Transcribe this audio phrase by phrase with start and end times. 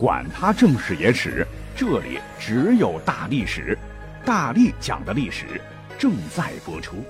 [0.00, 3.76] 管他正史野史，这里只有大历史，
[4.24, 5.60] 大力讲的历史
[5.98, 7.04] 正在播出。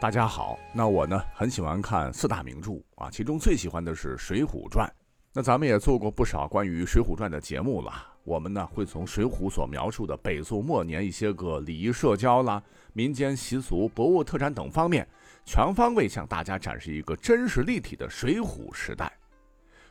[0.00, 4.88] 大家好，那我呢很喜欢看四大名著啊，其中最喜欢的是《水浒传》。
[5.34, 7.92] 那咱们也做过不少关于《水浒传》的节目了。
[8.24, 12.62] 我们呢会从《水浒》所描述的北宋末年一些个礼仪社交啦、
[12.94, 15.06] 民间习俗、博物特产等方面，
[15.44, 19.12] 全方位向大家展示一个真实立体的水浒时代。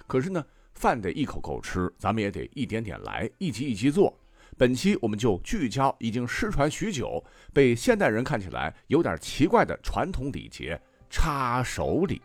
[0.07, 0.43] 可是呢，
[0.73, 4.17] 饭得一口口吃，咱们也得一点点来，一集一集做。
[4.57, 7.23] 本期我们就聚焦已经失传许久、
[7.53, 10.79] 被现代人看起来有点奇怪的传统礼节——
[11.11, 12.21] 插手礼。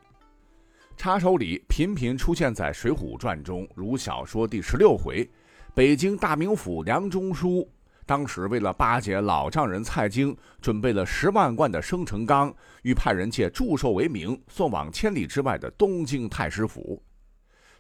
[0.97, 5.29] 插手礼频频出现在《水浒传》中，如小说第十六回，
[5.75, 7.69] 北京大名府梁中书
[8.07, 17.03] 当时为了巴结老丈人蔡京，准备了十万贯的生辰纲，欲派人借祝寿为名送往千里之外的东京太师府。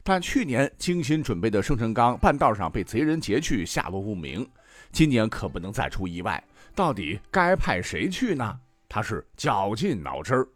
[0.02, 4.48] 但去年精心准备的生辰纲半道上被贼人劫去，下落不明。
[4.90, 6.42] 今年可不能再出意外，
[6.74, 8.58] 到底该派谁去呢？
[8.88, 10.48] 他是绞尽脑汁儿。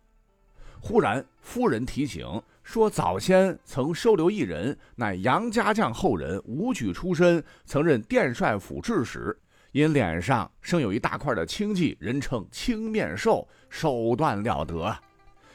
[0.81, 9.37] 忽然夫人提醒说，早先曾收留一人，乃杨家将后人武举出身，曾任殿帅府制使，
[9.73, 14.95] 因脸上生有一大块的青迹，人称青面兽，手段了得。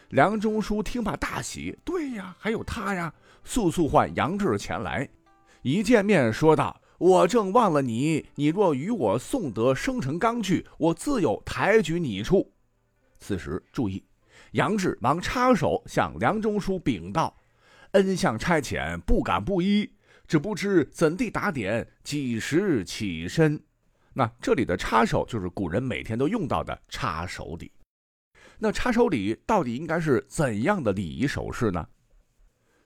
[0.09, 3.14] 梁中书听罢大喜，对呀，还有他呀。
[3.44, 5.08] 速速唤杨志前来，
[5.61, 12.53] 一见面说道：“我正忘了你，你若与我送得生辰纲去，我自有抬举你处。”
[13.20, 14.03] 此时注意，
[14.52, 17.36] 杨志忙插手向梁中书禀道
[17.92, 19.89] ：“恩相差遣，不敢不依，
[20.28, 23.61] 只不知怎地打点，几时起身？”
[24.14, 27.72] 那这里的插手就是古人每天都用到的插手礼。
[28.59, 31.88] 那插手礼到底应该是怎样的礼仪手势呢？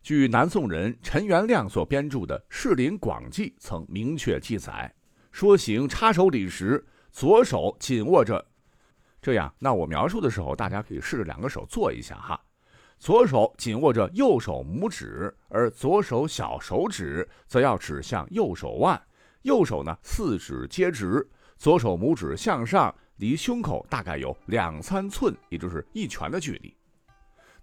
[0.06, 4.94] 据南宋人陈元亮所编著的《士林广记》曾明确记载，
[5.32, 8.46] 说行插手礼时，左手紧握着。
[9.20, 12.40] 这样，那我描述的时候，大家可以试着两个手做一下哈。
[13.00, 19.02] 左手紧握着右手拇指，而左手小手指则要指向右手腕，
[19.42, 26.72] 右手呢四指皆直，左手拇指向上，离胸口大概有两三寸，也就是一拳的距离。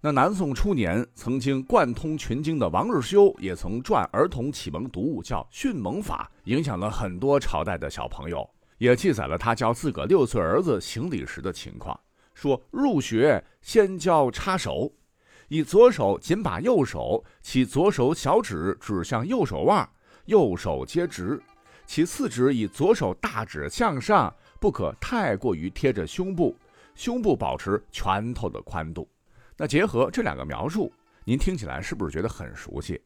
[0.05, 8.45] 那南宋初年，曾经贯通群经的王日修也曾撰儿童启蒙读物，叫《训蒙法》，影响了很多朝代的小朋友，
[8.79, 11.97] 也记载了他教自个六岁儿子行礼时的情况。
[12.33, 14.91] 说入学先教插手，
[15.47, 19.89] 以左手紧把右手，其左手小指指向右手腕，
[20.25, 21.41] 右手皆直，
[21.85, 26.53] 其次指以左手大指向上，不可太过于贴着胸部，
[26.93, 29.07] 胸部保持拳头的宽度。
[29.57, 30.91] 那结合这两个描述，
[31.23, 33.01] 您听起来是不是觉得很熟悉？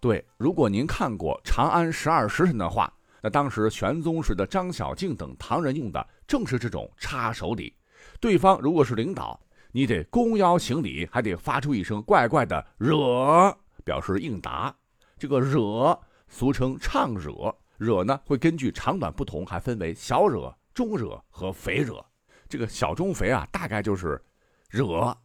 [0.00, 7.74] 对，如果您看过《长安十二时辰》的话，那当时玄宗时的张小敬等唐人用的正是这种插手礼。
[8.20, 9.40] 对方如果是领导，
[9.72, 14.74] 你得弓腰行礼，还得发出一声怪怪的“惹”，表示应答。
[15.16, 22.04] 这个“惹”俗称唱惹，惹呢会根据长短不同，还分为小惹、中惹和肥惹。
[22.46, 24.22] 这个小中肥啊，大概就是
[24.68, 25.16] 惹。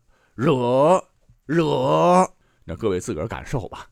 [0.41, 1.03] 惹
[1.47, 2.25] 惹，
[2.63, 3.85] 那各位自个儿感受吧。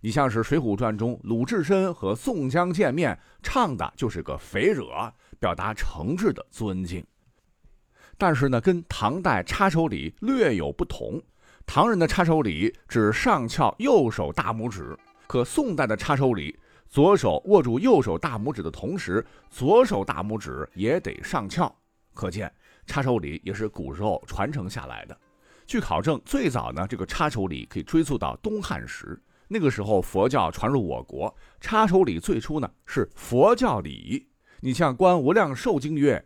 [0.00, 7.06] 你像是《水浒传》中鲁智深和宋江见面，唱的就是个肥惹，表达诚挚的尊敬。
[8.18, 11.22] 但是呢，跟唐代插手礼略有不同。
[11.66, 14.98] 唐人的插手礼只上翘右手大拇指，
[15.28, 16.58] 可宋代的插手礼，
[16.88, 21.72] 左手握住右手大拇指的同时，左手大拇指也得上翘。
[22.12, 22.52] 可见
[22.86, 25.16] 插手礼也是古时候传承下来的。
[25.66, 29.20] 据考证，最早呢，这个插手礼可以追溯到东汉时。
[29.48, 34.26] 那个时候，佛教传入我国，插手礼最初呢是佛教礼。
[34.60, 36.24] 你像《观无量寿经》曰：“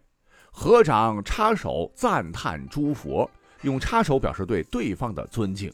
[0.52, 3.28] 合掌插手，赞叹诸佛。”
[3.62, 5.72] 用插手表示对对方的尊敬。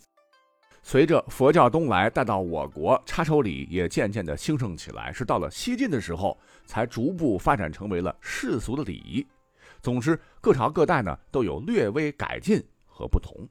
[0.83, 5.13] 随着佛教东来，带到我国，插手礼也渐渐的兴盛起来。
[5.13, 9.27] 是到了西晋的时候，才逐步发展成为了世俗的礼仪。
[9.83, 12.65] 总之，各朝各代呢都有略微改进
[13.03, 13.49] 和不同。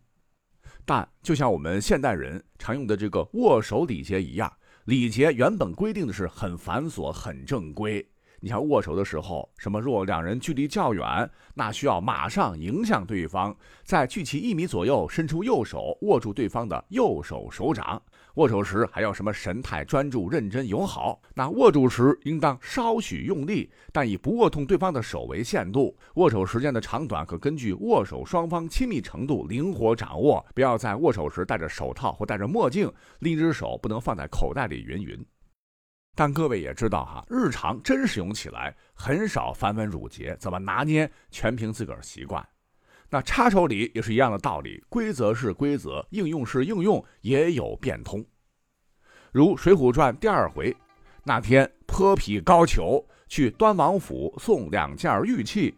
[0.86, 4.51] 但就像我们现代人常用的这个握手礼节一样，
[4.86, 8.06] 礼节原本规定的是很繁琐、很正规。
[8.39, 18.01] 你像握手的时候，什么若两人距离较远，那需要马上迎向对方，在距其一米左右伸出右手握住对方的右手手掌。
[18.35, 21.21] 握手时还要什么神态专注、认真友好？
[21.35, 25.97] 那握住时应当稍许用力，但以不握痛对方的手为限度。
[26.15, 30.45] 握手时间的长短可根据握手双方亲密程度灵活掌握。
[30.55, 35.25] 不要在握手时戴着手套或戴着墨镜，另一只手不能放在口袋里，云云。
[36.15, 42.45] 但各位也知道哈，日常真使用起来很少繁文缛节，怎么拿捏全凭自个儿习惯。
[43.13, 48.25] 那插手礼也是一样的道理，规则是规则，应用是应用，也有变通。
[49.33, 50.73] 如《水浒传》第二回，
[51.25, 55.75] 那天泼皮高俅去端王府送两件玉器，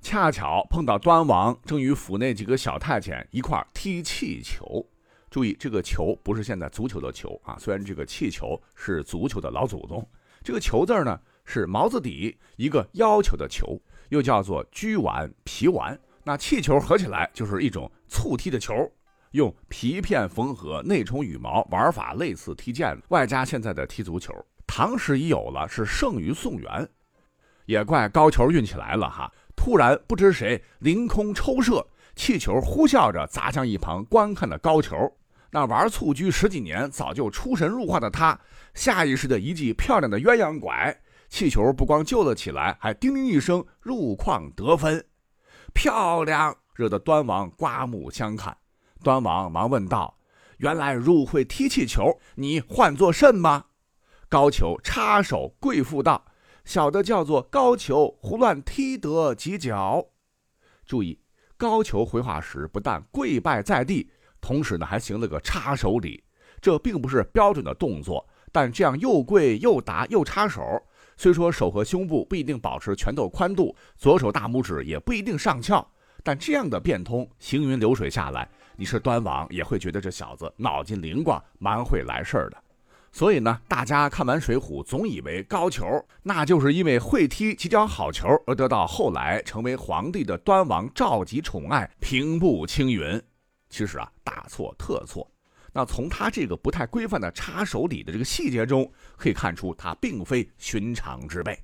[0.00, 4.86] 恰巧碰到端王正与府内几个小太监一块踢气球。
[5.28, 10.08] 注意，这个球不是现在足球的球啊，虽然这个气球是足球的老祖宗，
[10.44, 13.76] 这个球字呢是毛字底一个要求的球，
[14.10, 15.98] 又叫做居丸、皮丸。
[16.28, 18.74] 那气球合起来就是一种促踢的球，
[19.30, 24.34] 用皮片缝合，内充羽毛，玩法类似踢毽子，外加现在的踢足球。
[24.66, 26.88] 唐时已有了，是盛于宋元。
[27.66, 31.86] 也怪高球运气来了哈，突然不知谁凌空抽射，
[32.16, 34.96] 气球呼啸着砸向一旁观看的高球。
[35.52, 38.36] 那玩蹴鞠十几年，早就出神入化的他，
[38.74, 45.06] 下意识的一记漂亮的鸳鸯拐，气球不光救了起来，还叮铃一声入框得分。
[45.76, 48.56] 漂亮，惹得端王刮目相看。
[49.04, 50.18] 端王忙问道
[50.56, 53.66] ：“原来入会踢气球，你唤作甚吗？”
[54.26, 56.24] 高俅插手跪伏道
[56.64, 60.06] ：“小的叫做高俅，胡乱踢得几脚。”
[60.86, 61.20] 注意，
[61.58, 66.24] 高俅回话时不但跪拜在地，同时呢还行了个插手礼。
[66.62, 70.62] 这并不是标准的动作，但这样又跪又打又插手。
[71.16, 75.86] 虽说手和胸部不一定保持拳头宽度，左手大拇指也不一定上翘，
[76.22, 82.56] 但这样的变通行云流水下来，你是端王也会觉得这小子脑筋灵光，蛮会来事儿的。
[83.12, 93.18] 所以呢，大家看完《水浒》，总以为高俅那就是因为会踢几脚好球而得到后来成为皇帝的端王召集宠爱，平步青云。
[93.70, 95.26] 其实啊，大错特错。
[95.76, 101.54] 那从他这个不太规范的插手礼的这个细节中，可以看出他并非寻常之辈。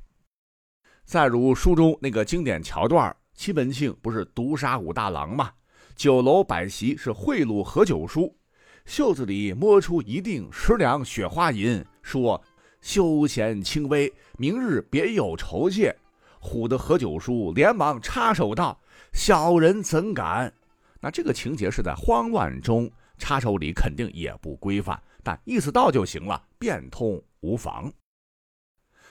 [1.06, 5.50] 再如书中那个经典桥段，西门庆不是毒杀武大郎吗？
[5.96, 8.36] 酒楼摆席是贿赂何九叔，
[8.84, 12.38] 袖子里摸出一锭十两雪花银，说
[12.82, 15.96] 休闲轻微，明日别有酬谢。
[16.38, 18.78] 唬得何九叔连忙插手道
[19.14, 20.52] ：“小人怎敢？”
[21.00, 22.92] 那这个情节是在慌乱中。
[23.18, 27.92] 插手礼肯定也不规范，但意思到就行了，变通无妨。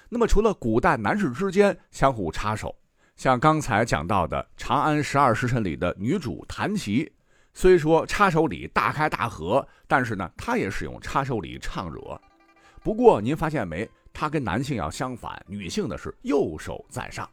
[0.10, 2.76] 那么，除了古代男士之间相互插手，
[3.16, 7.12] 像刚才讲到的《长安十二时辰》里的女主谭琪，
[7.54, 12.20] 虽说插手礼大开大合，但是呢，她也使用插手礼唱惹。
[12.84, 13.90] 不过，您发现没？
[14.12, 17.30] 她跟男性要相反，女性的是右手在上。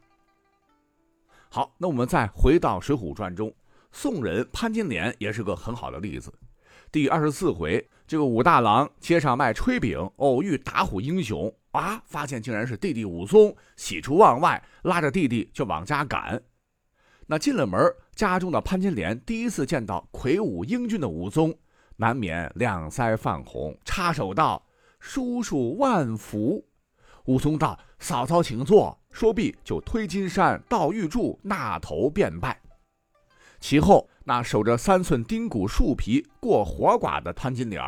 [1.49, 3.53] 好，那我们再回到《水浒传》中，
[3.91, 6.33] 宋人潘金莲也是个很好的例子。
[6.91, 16.41] 第二十四回，这个武大郎街上卖炊饼，偶遇打虎英雄啊，发现竟然是弟弟武松，喜出望外，拉着弟弟就往家赶。
[17.27, 17.79] 那进了门，
[18.15, 21.55] 家中的潘金莲第一次见到魁梧英俊的武松，
[21.97, 24.65] 难免两腮泛红，插手道
[24.99, 26.65] ：“叔叔万福。”
[27.25, 32.59] 武松道：“嫂嫂请坐。”说毕，就推金山到玉柱，那头便拜。
[33.59, 34.09] 其后。
[34.25, 37.81] 那守着三寸丁骨树皮过活寡的潘金莲，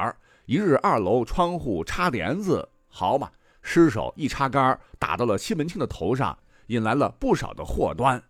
[0.47, 3.29] 一日二楼窗户插帘子，好嘛，
[3.61, 6.35] 失手一插杆打到了西门庆的头上，
[6.65, 8.23] 引来了不少的祸端。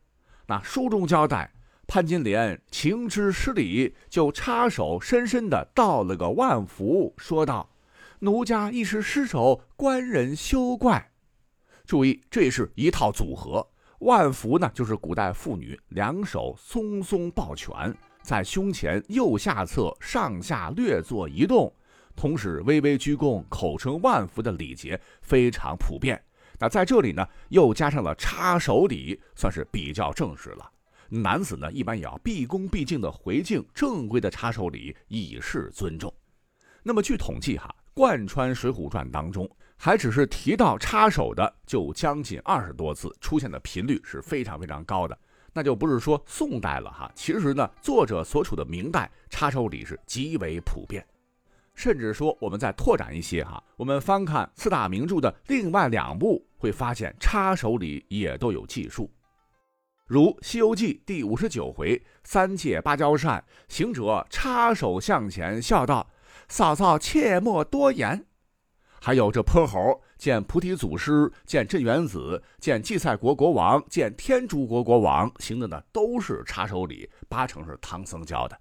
[0.48, 1.54] 那书中交代，
[1.88, 7.70] 潘金莲情知失礼，就插手深深的道了个万福，说道
[8.20, 11.12] ：“奴家一时失手，官人休怪。”
[11.88, 13.71] 注意，这是一套组合。
[14.02, 21.72] 万福呢，就是古代妇女两手松松抱拳，在胸前右下侧上下略作移动，
[22.16, 26.20] 同时微微鞠躬，口称万福的礼节非常普遍。
[26.58, 30.68] 那在这里呢，又加上了插手礼，算是比较正式了。
[31.08, 36.12] 男子呢，一般也要毕恭毕敬的回敬，正规的插手礼以示尊重。
[36.82, 39.48] 那么据统计哈，贯穿《水浒传》当中。
[39.84, 45.18] 还只是提到插手的，就将近二十多次，出现的频率是非常非常高的。
[45.54, 51.04] 那就不是说宋代了哈，其实呢，作者所处的明代插手礼是极为普遍。
[51.74, 59.10] 甚至说，我们再拓展一些哈，我们翻看四大名著的另外两部，会发现插手礼也都有记述。
[60.06, 66.08] 如《西游记》第五十九回，三界芭蕉扇，行者插手向前，笑道
[66.48, 68.24] ：“嫂嫂切莫多言。”
[69.04, 78.56] 还有这泼猴见菩提祖师，见镇元子，见祭赛国国王，见天竺国国王，行的呢都是插手礼，八成是唐僧教的。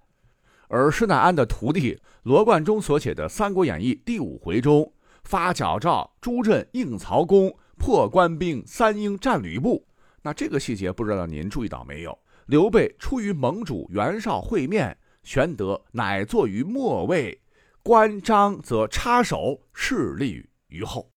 [0.67, 4.91] 而施耐庵的徒弟罗贯中所写的《三国演义》第五回中，
[5.23, 9.85] 发矫诏朱阵应曹公，破官兵三英战吕布。
[10.23, 12.17] 那这个细节不知道您注意到没有？
[12.47, 17.40] 刘备出于盟主袁绍会面，玄德乃坐于末位，
[17.83, 21.11] 关张则插手，势力于后。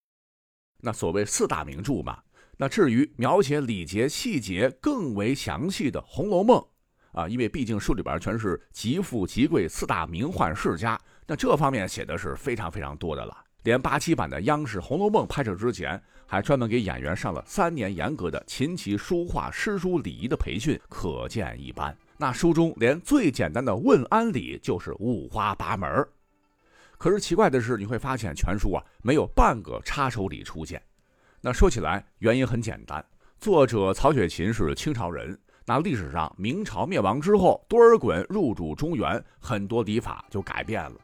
[0.81, 2.19] 那所谓四大名著嘛，
[2.57, 6.59] 那至于描写礼节细节更为详细的《红楼梦》
[7.21, 13.37] 啊，因为毕竟书里边全是极富极贵四大名宦世家，那这方面写的是非常非常多的了。
[13.65, 21.97] 连八七版的央视《红楼梦》拍摄之前，还专门给演员上了三年严格的琴棋书画诗书礼仪的培训，可见一斑。
[22.17, 26.07] 那书中连最简单的问安礼就是五花八门。
[26.99, 30.83] 可是奇怪的是，你会发现全书啊没有半个插手礼出现。
[31.41, 33.05] 那说起来原因很简单，
[33.39, 40.97] 作者曹雪芹是清朝人，那历史上明朝灭亡之后，多尔衮入主中原，很多礼法就改变了。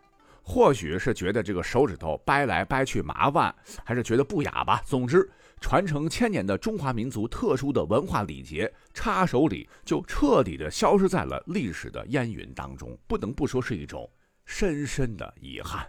[0.43, 3.55] 或许是觉得这个手指头掰来掰去麻烦，
[3.85, 4.83] 还是觉得不雅吧。
[4.85, 5.31] 总之，
[5.61, 12.99] 传承千年的中华民族特殊的文化礼节——插手礼，就彻底的消失在了历史的烟云当中。
[13.07, 14.11] 不能不说是一种
[14.51, 15.87] 深深的遗憾。